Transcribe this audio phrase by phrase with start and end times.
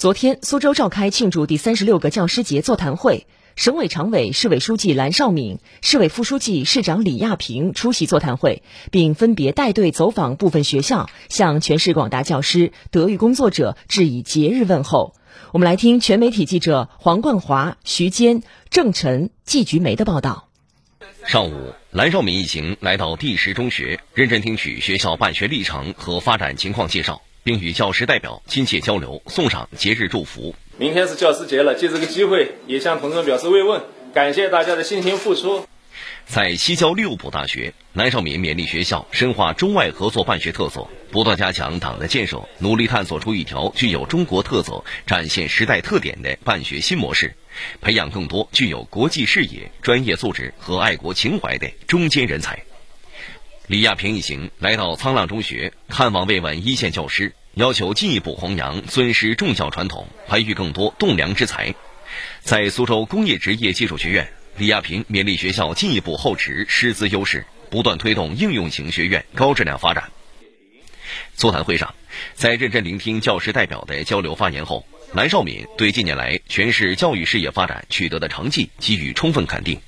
[0.00, 15.14] 昨天，苏州召开庆祝第三十六个教师节座谈会，省委常委、市委书记蓝绍敏、市委副书记、市长李亚平出席座谈会，并分别带队走访部分学校，向全市广大教师、德育工作者致以节日问候。
[15.52, 20.48] 我们来听全媒体记者黄冠华、徐坚、郑晨、季菊梅的报道。
[21.26, 27.20] 上午，蓝绍敏一行来到第十中学，认真听取学校办学历程和发展情况介绍。
[27.42, 30.54] 并与教师代表亲切交流，送上节日祝福。
[30.76, 33.82] 明天是教师节了，借这个机会也向同志们表示慰问，
[34.14, 35.66] 感谢大家的辛勤付出。
[36.24, 47.34] 在西郊六堡大学，南少敏勉励学校深化中外合作办学特色，不断加强党的建设，努力探索出一条具有中国特色、展现时代特点的办学新模式，
[47.80, 52.62] 培养更多具有国际视野、专业素质和爱国情怀的中坚人才。
[53.70, 61.72] 李亚平一行来到沧浪中学看望慰问一线教师，要求进一步弘扬尊师重教传统，培育更多栋梁之才。
[62.40, 70.10] 在苏州工业职业技术学院，李亚平勉励学校进一步厚植师资优势，不断推动应用型学院高质量发展。
[71.36, 71.94] 座谈会上，
[72.34, 79.80] 在认真聆听教师代表的交流发言后，蓝绍敏对近年来全市教育事业发展取得的成绩给予充分肯定。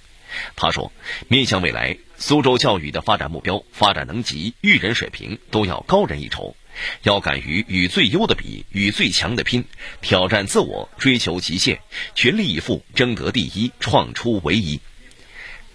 [0.56, 0.92] 他说
[1.28, 6.56] ：“面向未来，苏州教育的发展目标、发展能级、育人水平都要高人一筹，
[7.02, 9.64] 要敢于与最优的比，与最强的拼，
[10.00, 11.80] 挑战自我，追求极限，
[12.14, 14.80] 全力以赴争得第一，创出唯一。”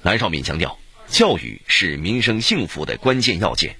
[0.03, 3.75] 蓝绍敏强调，教育是民生幸福的关键要件，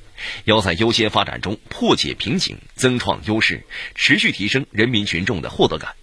[0.46, 3.64] 要在优先发展中破解瓶颈、增创优势，
[3.96, 5.96] 持续提升人民群众的获得感，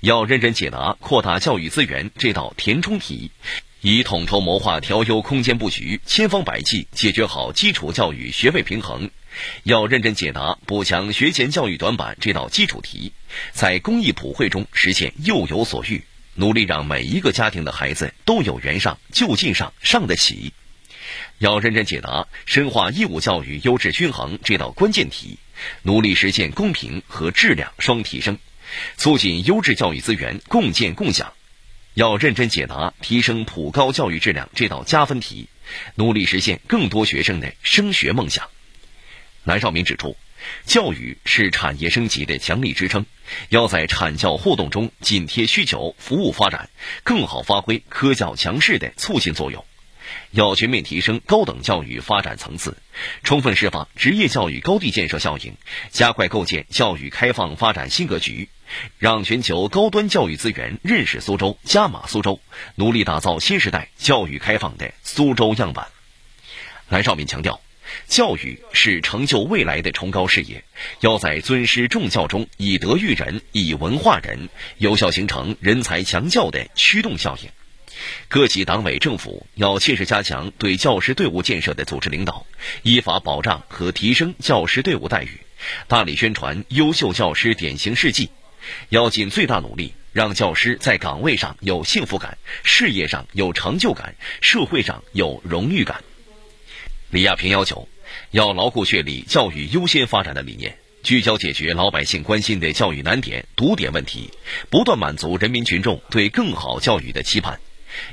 [0.00, 3.30] 要认真解答扩大教育资源这道填充题。
[3.82, 9.10] 以统筹谋划调优空间布局，千方百计解决好基础教育学位平衡。
[9.62, 13.12] 要认真解答补强学前教育短板这道基础题，
[13.52, 20.52] 在公益普惠中实现幼有所育，努力让每一个家庭的孩子都有缘上、就近上、上得起。
[21.38, 25.38] 要认真解答深化义务教育优质均衡这道关键题，
[25.84, 28.36] 努力实现公平和质量双提升，
[28.98, 31.32] 促进优质教育资源共建共享。
[31.94, 35.48] 要认真解答提升普高教育质量这道加分题，
[35.96, 38.48] 努力实现更多学生的升学梦想。
[39.42, 40.16] 南少明指出，
[40.64, 43.06] 教育是产业升级的强力支撑，
[43.48, 46.70] 要在产教互动中紧贴需求，服务发展，
[47.02, 49.64] 更好发挥科教强势的促进作用。
[50.32, 52.76] 要全面提升高等教育发展层次，
[53.22, 55.54] 充分释放职业教育高地建设效应，
[55.90, 58.48] 加快构建教育开放发展新格局。
[58.98, 62.40] 让全球高端教育资源认识苏州、加码苏州，
[62.74, 65.88] 努力打造新时代教育开放的苏州样板。
[66.88, 67.60] 蓝绍敏强调，
[68.06, 70.64] 教育是成就未来的崇高事业，
[71.00, 74.48] 要在尊师重教中以德育人、以文化人，
[74.78, 77.48] 有效形成人才强教的驱动效应。
[78.28, 82.46] 各级党委政府要切实加强对教师队伍建设的组织领导，
[82.82, 85.40] 依法保障和提升教师队伍待遇，
[85.86, 88.30] 大力宣传优秀教师典型事迹。
[88.88, 96.02] 要尽最大努力，让教师在岗位上有幸福感，事业上有成就感，社会上有荣誉感。
[97.10, 97.88] 李亚平要求，
[98.30, 104.30] 要牢固确立教育优先发展的理念，聚焦解决老百姓关心的教育难点、堵点问题，
[104.68, 107.58] 不断满足人民群众对更好教育的期盼。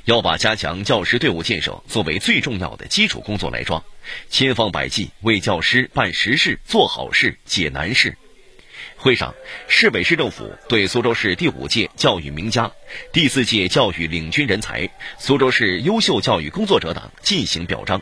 [0.06, 3.84] 要把加强教师队伍建设作为最重要的基础工作来抓，
[4.28, 8.18] 千方百计为教师办实事、做好事、解难事。
[9.07, 9.34] 会上，
[9.69, 12.69] 市委市政府对苏州市第五届教育名家、
[13.13, 18.01] 第四届教育领军人才、苏州市优秀教育工作者等进行表彰。